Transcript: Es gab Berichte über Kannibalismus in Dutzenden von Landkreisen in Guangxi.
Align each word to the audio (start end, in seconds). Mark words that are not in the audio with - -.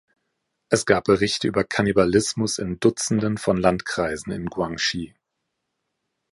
Es 0.69 0.87
gab 0.87 1.03
Berichte 1.03 1.47
über 1.47 1.63
Kannibalismus 1.63 2.57
in 2.57 2.79
Dutzenden 2.79 3.37
von 3.37 3.57
Landkreisen 3.57 4.31
in 4.33 4.47
Guangxi. 4.47 5.13